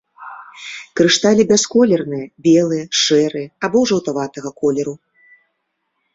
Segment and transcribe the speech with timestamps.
[0.99, 4.95] Крышталі бясколерныя, белыя, шэрыя або жаўтаватага колеру.